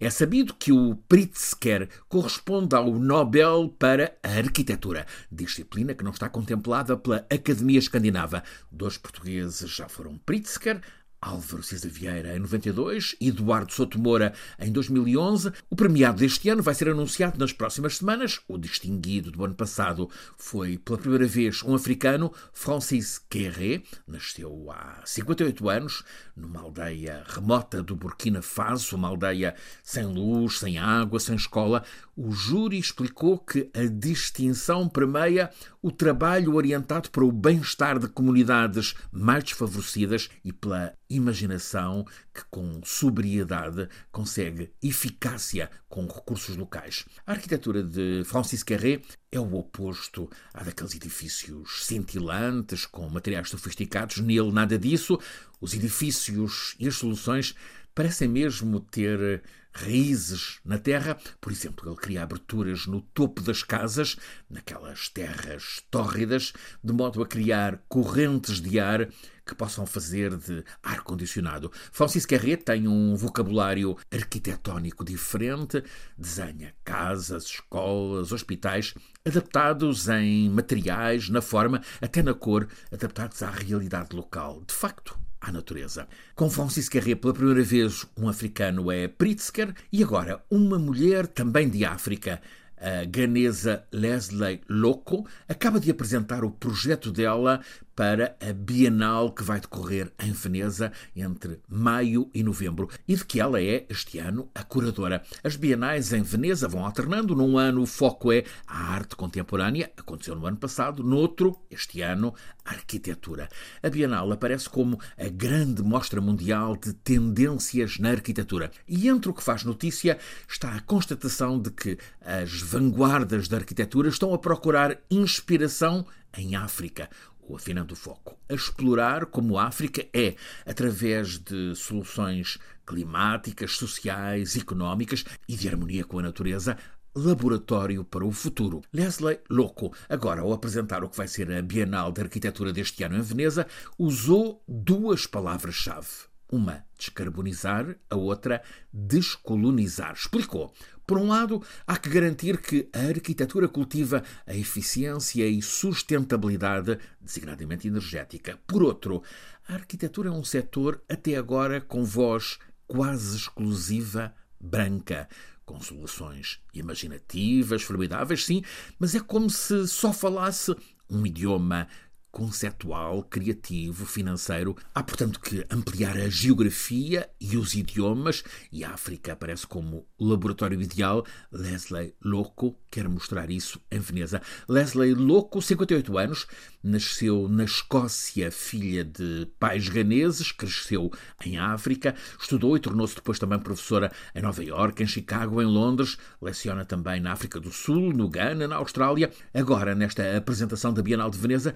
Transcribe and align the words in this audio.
É 0.00 0.10
sabido 0.10 0.54
que 0.54 0.72
o 0.72 0.96
Pritzker 1.08 1.88
corresponde 2.08 2.74
ao 2.74 2.92
Nobel 2.98 3.72
para 3.78 4.18
a 4.24 4.28
Arquitetura, 4.38 5.06
disciplina 5.30 5.94
que 5.94 6.02
não 6.02 6.10
está 6.10 6.28
contemplada 6.28 6.96
pela 6.96 7.24
Academia 7.30 7.78
Escandinava. 7.78 8.42
Dois 8.72 8.98
portugueses 8.98 9.70
já 9.70 9.88
foram 9.88 10.18
Pritzker, 10.18 10.80
Álvaro 11.24 11.62
César 11.62 11.88
Vieira 11.88 12.36
em 12.36 12.38
92, 12.38 13.16
Eduardo 13.18 13.72
Souto 13.72 13.98
Moura 13.98 14.34
em 14.58 14.70
2011. 14.70 15.50
O 15.70 15.74
premiado 15.74 16.18
deste 16.18 16.50
ano 16.50 16.62
vai 16.62 16.74
ser 16.74 16.90
anunciado 16.90 17.38
nas 17.38 17.50
próximas 17.50 17.96
semanas. 17.96 18.40
O 18.46 18.58
distinguido 18.58 19.30
do 19.30 19.42
ano 19.42 19.54
passado 19.54 20.10
foi 20.36 20.76
pela 20.76 20.98
primeira 20.98 21.26
vez 21.26 21.62
um 21.62 21.74
africano, 21.74 22.30
Francis 22.52 23.18
Querré. 23.30 23.82
Nasceu 24.06 24.70
há 24.70 25.00
58 25.06 25.68
anos 25.70 26.04
numa 26.36 26.60
aldeia 26.60 27.24
remota 27.26 27.82
do 27.82 27.96
Burkina 27.96 28.42
Faso, 28.42 28.94
uma 28.94 29.08
aldeia 29.08 29.54
sem 29.82 30.04
luz, 30.04 30.58
sem 30.58 30.76
água, 30.76 31.18
sem 31.18 31.36
escola. 31.36 31.82
O 32.16 32.30
júri 32.30 32.78
explicou 32.78 33.38
que 33.38 33.68
a 33.74 33.86
distinção 33.86 34.88
permeia 34.88 35.50
o 35.82 35.90
trabalho 35.90 36.54
orientado 36.54 37.10
para 37.10 37.24
o 37.24 37.32
bem-estar 37.32 37.98
de 37.98 38.06
comunidades 38.06 38.94
mais 39.10 39.42
desfavorecidas 39.42 40.28
e 40.44 40.52
pela 40.52 40.94
imaginação 41.10 42.06
que, 42.32 42.44
com 42.50 42.80
sobriedade, 42.84 43.88
consegue 44.12 44.70
eficácia 44.80 45.68
com 45.88 46.06
recursos 46.06 46.56
locais. 46.56 47.04
A 47.26 47.32
arquitetura 47.32 47.82
de 47.82 48.22
Francis 48.24 48.62
Carré 48.62 49.00
é 49.32 49.40
o 49.40 49.54
oposto 49.54 50.30
à 50.52 50.62
daqueles 50.62 50.94
edifícios 50.94 51.84
cintilantes, 51.84 52.86
com 52.86 53.08
materiais 53.08 53.50
sofisticados. 53.50 54.18
Nele, 54.18 54.52
nada 54.52 54.78
disso. 54.78 55.18
Os 55.60 55.74
edifícios 55.74 56.76
e 56.78 56.86
as 56.86 56.94
soluções 56.94 57.56
parecem 57.94 58.28
mesmo 58.28 58.80
ter 58.80 59.42
raízes 59.74 60.60
na 60.64 60.78
terra. 60.78 61.18
Por 61.40 61.50
exemplo, 61.50 61.88
ele 61.88 61.96
cria 61.96 62.22
aberturas 62.22 62.86
no 62.86 63.00
topo 63.00 63.42
das 63.42 63.62
casas, 63.62 64.16
naquelas 64.48 65.08
terras 65.08 65.82
tórridas, 65.90 66.52
de 66.82 66.92
modo 66.92 67.22
a 67.22 67.26
criar 67.26 67.82
correntes 67.88 68.60
de 68.60 68.78
ar 68.78 69.08
que 69.46 69.54
possam 69.54 69.84
fazer 69.84 70.34
de 70.36 70.64
ar-condicionado. 70.82 71.70
Francisco 71.92 72.30
Carré 72.30 72.56
tem 72.56 72.88
um 72.88 73.14
vocabulário 73.14 73.96
arquitetónico 74.10 75.04
diferente, 75.04 75.82
desenha 76.16 76.74
casas, 76.82 77.44
escolas, 77.44 78.32
hospitais, 78.32 78.94
adaptados 79.24 80.08
em 80.08 80.48
materiais, 80.48 81.28
na 81.28 81.42
forma, 81.42 81.82
até 82.00 82.22
na 82.22 82.32
cor, 82.32 82.66
adaptados 82.90 83.42
à 83.42 83.50
realidade 83.50 84.16
local. 84.16 84.62
De 84.66 84.72
facto, 84.72 85.18
à 85.44 85.52
natureza. 85.52 86.08
Com 86.34 86.48
Francisco 86.50 86.98
Carré, 86.98 87.14
pela 87.14 87.34
primeira 87.34 87.62
vez, 87.62 88.06
um 88.16 88.28
africano 88.28 88.90
é 88.90 89.06
Pritzker 89.06 89.74
e 89.92 90.02
agora 90.02 90.42
uma 90.50 90.78
mulher 90.78 91.26
também 91.26 91.68
de 91.68 91.84
África, 91.84 92.40
a 92.76 93.04
ganesa 93.04 93.84
Leslie 93.92 94.60
Loco, 94.68 95.26
acaba 95.48 95.78
de 95.78 95.90
apresentar 95.90 96.44
o 96.44 96.50
projeto 96.50 97.10
dela 97.10 97.60
para 97.94 98.36
a 98.40 98.52
Bienal 98.52 99.32
que 99.32 99.42
vai 99.42 99.60
decorrer 99.60 100.12
em 100.18 100.32
Veneza 100.32 100.92
entre 101.14 101.60
maio 101.68 102.28
e 102.34 102.42
novembro 102.42 102.88
e 103.06 103.14
de 103.14 103.24
que 103.24 103.40
ela 103.40 103.60
é, 103.60 103.86
este 103.88 104.18
ano, 104.18 104.48
a 104.54 104.62
curadora. 104.62 105.22
As 105.42 105.56
Bienais 105.56 106.12
em 106.12 106.22
Veneza 106.22 106.68
vão 106.68 106.84
alternando. 106.84 107.34
Num 107.34 107.56
ano 107.56 107.82
o 107.82 107.86
foco 107.86 108.32
é 108.32 108.44
a 108.66 108.92
arte 108.92 109.16
contemporânea, 109.16 109.90
aconteceu 109.96 110.34
no 110.34 110.46
ano 110.46 110.56
passado, 110.56 111.02
no 111.02 111.16
outro, 111.16 111.58
este 111.70 112.00
ano, 112.00 112.34
a 112.64 112.70
arquitetura. 112.70 113.48
A 113.82 113.88
Bienal 113.88 114.30
aparece 114.32 114.68
como 114.68 114.98
a 115.18 115.28
grande 115.28 115.82
mostra 115.82 116.20
mundial 116.20 116.76
de 116.76 116.92
tendências 116.92 117.98
na 117.98 118.10
arquitetura. 118.10 118.70
E 118.88 119.08
entre 119.08 119.30
o 119.30 119.34
que 119.34 119.42
faz 119.42 119.64
notícia 119.64 120.18
está 120.48 120.74
a 120.74 120.80
constatação 120.80 121.60
de 121.60 121.70
que 121.70 121.98
as 122.24 122.60
vanguardas 122.60 123.48
da 123.48 123.58
arquitetura 123.58 124.08
estão 124.08 124.34
a 124.34 124.38
procurar 124.38 124.98
inspiração 125.10 126.06
em 126.36 126.56
África, 126.56 127.08
ou 127.46 127.56
afinando 127.56 127.94
o 127.94 127.96
foco, 127.96 128.38
a 128.48 128.54
explorar 128.54 129.26
como 129.26 129.58
a 129.58 129.64
África 129.64 130.06
é, 130.12 130.34
através 130.64 131.38
de 131.38 131.74
soluções 131.74 132.58
climáticas, 132.86 133.72
sociais, 133.72 134.56
económicas 134.56 135.24
e 135.48 135.56
de 135.56 135.68
harmonia 135.68 136.04
com 136.04 136.18
a 136.18 136.22
natureza, 136.22 136.76
laboratório 137.14 138.04
para 138.04 138.24
o 138.24 138.32
futuro. 138.32 138.82
Leslie 138.92 139.40
Loco, 139.48 139.94
agora 140.08 140.40
ao 140.40 140.52
apresentar 140.52 141.04
o 141.04 141.08
que 141.08 141.16
vai 141.16 141.28
ser 141.28 141.50
a 141.52 141.62
Bienal 141.62 142.10
de 142.10 142.22
Arquitetura 142.22 142.72
deste 142.72 143.04
ano 143.04 143.16
em 143.16 143.22
Veneza, 143.22 143.66
usou 143.98 144.62
duas 144.66 145.26
palavras-chave. 145.26 146.08
Uma, 146.50 146.84
descarbonizar, 146.98 147.96
a 148.10 148.16
outra, 148.16 148.62
descolonizar. 148.92 150.12
Explicou. 150.12 150.72
Por 151.06 151.18
um 151.18 151.28
lado, 151.28 151.62
há 151.86 151.98
que 151.98 152.08
garantir 152.08 152.58
que 152.58 152.88
a 152.92 153.08
arquitetura 153.08 153.68
cultiva 153.68 154.22
a 154.46 154.54
eficiência 154.54 155.46
e 155.46 155.60
sustentabilidade, 155.60 156.98
designadamente 157.20 157.86
energética. 157.88 158.58
Por 158.66 158.82
outro, 158.82 159.22
a 159.68 159.74
arquitetura 159.74 160.30
é 160.30 160.32
um 160.32 160.44
setor 160.44 161.02
até 161.08 161.36
agora 161.36 161.80
com 161.80 162.04
voz 162.04 162.58
quase 162.86 163.36
exclusiva 163.36 164.34
branca, 164.58 165.28
com 165.64 165.80
soluções 165.80 166.60
imaginativas, 166.72 167.82
formidáveis, 167.82 168.44
sim, 168.44 168.62
mas 168.98 169.14
é 169.14 169.20
como 169.20 169.50
se 169.50 169.86
só 169.86 170.12
falasse 170.12 170.74
um 171.08 171.26
idioma 171.26 171.86
conceptual, 172.34 173.22
criativo, 173.22 174.04
financeiro. 174.04 174.76
Há, 174.92 175.04
portanto, 175.04 175.38
que 175.38 175.64
ampliar 175.70 176.16
a 176.16 176.28
geografia 176.28 177.30
e 177.40 177.56
os 177.56 177.74
idiomas, 177.74 178.42
e 178.72 178.82
a 178.82 178.90
África 178.90 179.34
aparece 179.34 179.68
como 179.68 180.04
laboratório 180.18 180.82
ideal. 180.82 181.24
Leslie 181.52 182.12
Loco 182.20 182.76
quer 182.90 183.08
mostrar 183.08 183.50
isso 183.50 183.80
em 183.88 184.00
Veneza. 184.00 184.42
Leslie 184.68 185.14
Loco, 185.14 185.62
58 185.62 186.18
anos, 186.18 186.46
nasceu 186.82 187.48
na 187.48 187.64
Escócia, 187.64 188.50
filha 188.50 189.04
de 189.04 189.48
pais 189.60 189.88
ganeses, 189.88 190.50
cresceu 190.50 191.12
em 191.44 191.56
África, 191.56 192.16
estudou 192.40 192.76
e 192.76 192.80
tornou-se 192.80 193.14
depois 193.14 193.38
também 193.38 193.60
professora 193.60 194.10
em 194.34 194.42
Nova 194.42 194.62
Iorque, 194.62 195.04
em 195.04 195.06
Chicago, 195.06 195.62
em 195.62 195.66
Londres, 195.66 196.18
leciona 196.42 196.84
também 196.84 197.20
na 197.20 197.32
África 197.32 197.60
do 197.60 197.72
Sul, 197.72 198.12
no 198.12 198.28
Ghana, 198.28 198.66
na 198.66 198.76
Austrália. 198.76 199.30
Agora, 199.52 199.94
nesta 199.94 200.36
apresentação 200.36 200.92
da 200.92 201.00
Bienal 201.00 201.30
de 201.30 201.38
Veneza, 201.38 201.74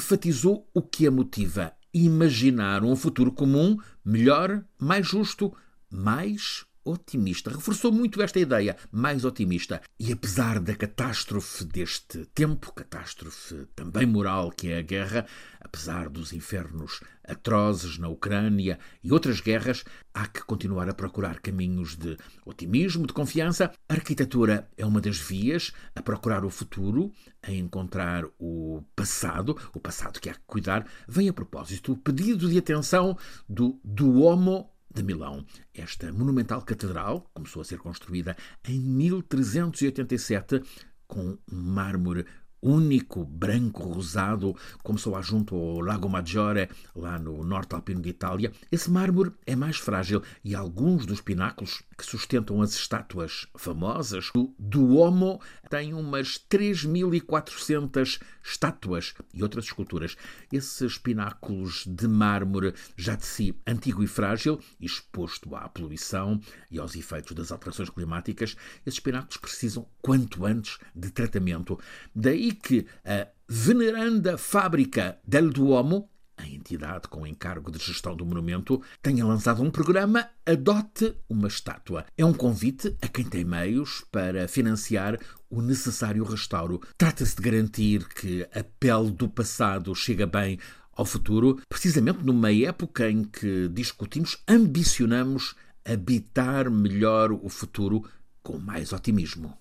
enfatizou 0.00 0.66
o 0.72 0.80
que 0.80 1.06
a 1.06 1.10
motiva: 1.10 1.72
imaginar 1.92 2.82
um 2.82 2.96
futuro 2.96 3.30
comum, 3.30 3.76
melhor, 4.02 4.64
mais 4.78 5.06
justo, 5.06 5.54
mais 5.90 6.64
otimista. 6.90 7.50
Reforçou 7.50 7.92
muito 7.92 8.20
esta 8.22 8.38
ideia, 8.38 8.76
mais 8.90 9.24
otimista. 9.24 9.80
E 9.98 10.12
apesar 10.12 10.60
da 10.60 10.74
catástrofe 10.74 11.64
deste 11.64 12.26
tempo, 12.26 12.72
catástrofe 12.72 13.66
também 13.74 14.06
moral 14.06 14.50
que 14.50 14.68
é 14.68 14.78
a 14.78 14.82
guerra, 14.82 15.26
apesar 15.60 16.08
dos 16.08 16.32
infernos 16.32 17.00
atrozes 17.30 17.98
na 17.98 18.08
Ucrânia 18.08 18.78
e 19.02 19.12
outras 19.12 19.40
guerras, 19.40 19.84
há 20.12 20.26
que 20.26 20.42
continuar 20.42 20.88
a 20.88 20.94
procurar 20.94 21.40
caminhos 21.40 21.96
de 21.96 22.16
otimismo, 22.44 23.06
de 23.06 23.12
confiança. 23.12 23.72
A 23.88 23.94
arquitetura 23.94 24.68
é 24.76 24.84
uma 24.84 25.00
das 25.00 25.16
vias 25.16 25.72
a 25.94 26.02
procurar 26.02 26.44
o 26.44 26.50
futuro, 26.50 27.12
a 27.42 27.52
encontrar 27.52 28.24
o 28.38 28.82
passado, 28.96 29.56
o 29.72 29.80
passado 29.80 30.20
que 30.20 30.28
há 30.28 30.34
que 30.34 30.40
cuidar. 30.46 30.86
Vem 31.06 31.28
a 31.28 31.32
propósito 31.32 31.92
o 31.92 31.96
pedido 31.96 32.48
de 32.48 32.58
atenção 32.58 33.16
do 33.48 33.78
Duomo 33.84 34.70
de 34.92 35.02
Milão. 35.02 35.44
Esta 35.74 36.12
monumental 36.12 36.62
catedral 36.62 37.30
começou 37.32 37.62
a 37.62 37.64
ser 37.64 37.78
construída 37.78 38.36
em 38.68 38.80
1387 38.80 40.62
com 41.06 41.38
um 41.50 41.56
mármore 41.56 42.24
único, 42.62 43.24
branco, 43.24 43.82
rosado, 43.82 44.54
como 44.82 44.98
só 44.98 45.16
há 45.16 45.22
junto 45.22 45.54
ao 45.54 45.80
Lago 45.80 46.08
Maggiore, 46.08 46.68
lá 46.94 47.18
no 47.18 47.42
norte 47.44 47.74
alpino 47.74 48.00
de 48.00 48.10
Itália. 48.10 48.52
Esse 48.70 48.90
mármore 48.90 49.32
é 49.46 49.56
mais 49.56 49.76
frágil 49.76 50.22
e 50.44 50.54
alguns 50.54 51.06
dos 51.06 51.20
pináculos 51.20 51.82
que 51.96 52.04
sustentam 52.04 52.62
as 52.62 52.74
estátuas 52.74 53.46
famosas 53.56 54.30
do 54.34 54.54
Duomo 54.58 55.40
têm 55.68 55.92
umas 55.92 56.38
3.400 56.50 58.20
estátuas 58.42 59.14
e 59.34 59.42
outras 59.42 59.66
esculturas. 59.66 60.16
Esses 60.52 60.98
pináculos 60.98 61.84
de 61.86 62.08
mármore 62.08 62.74
já 62.96 63.16
de 63.16 63.26
si 63.26 63.54
antigo 63.66 64.02
e 64.02 64.06
frágil, 64.06 64.60
exposto 64.80 65.54
à 65.54 65.68
poluição 65.68 66.40
e 66.70 66.78
aos 66.78 66.94
efeitos 66.94 67.32
das 67.32 67.52
alterações 67.52 67.90
climáticas, 67.90 68.56
esses 68.86 69.00
pináculos 69.00 69.36
precisam 69.36 69.86
quanto 70.00 70.46
antes 70.46 70.78
de 70.94 71.10
tratamento. 71.10 71.78
Daí 72.14 72.49
que 72.52 72.86
a 73.04 73.26
veneranda 73.48 74.38
fábrica 74.38 75.18
del 75.26 75.50
Duomo, 75.50 76.08
a 76.36 76.48
entidade 76.48 77.08
com 77.08 77.26
encargo 77.26 77.70
de 77.70 77.78
gestão 77.78 78.16
do 78.16 78.24
monumento, 78.24 78.82
tenha 79.02 79.26
lançado 79.26 79.62
um 79.62 79.70
programa 79.70 80.28
Adote 80.46 81.14
uma 81.28 81.48
Estátua. 81.48 82.06
É 82.16 82.24
um 82.24 82.32
convite 82.32 82.96
a 83.02 83.08
quem 83.08 83.24
tem 83.24 83.44
meios 83.44 84.04
para 84.10 84.48
financiar 84.48 85.18
o 85.50 85.60
necessário 85.60 86.24
restauro. 86.24 86.80
Trata-se 86.96 87.36
de 87.36 87.42
garantir 87.42 88.08
que 88.08 88.48
a 88.54 88.64
pele 88.78 89.10
do 89.10 89.28
passado 89.28 89.94
chega 89.94 90.26
bem 90.26 90.58
ao 90.92 91.04
futuro, 91.04 91.60
precisamente 91.68 92.24
numa 92.24 92.52
época 92.52 93.10
em 93.10 93.24
que 93.24 93.68
discutimos, 93.68 94.38
ambicionamos 94.46 95.54
habitar 95.84 96.70
melhor 96.70 97.32
o 97.32 97.48
futuro 97.48 98.04
com 98.42 98.58
mais 98.58 98.92
otimismo. 98.92 99.59